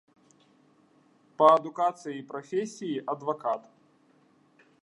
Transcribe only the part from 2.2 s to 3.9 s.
і прафесіі адвакат.